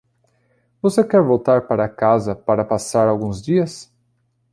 [0.81, 3.93] Você quer voltar para casa para passar alguns dias?